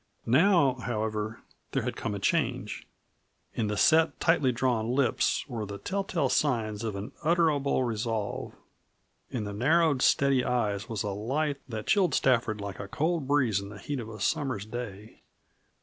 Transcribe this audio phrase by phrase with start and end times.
[0.25, 1.43] Now, however,
[1.73, 2.87] there had come a change.
[3.53, 8.55] In the set, tightly drawn lips were the tell tale signs of an utterable resolve.
[9.29, 13.59] In the narrowed, steady eyes was a light that chilled Stafford like a cold breeze
[13.59, 15.19] in the heat of a summer's day.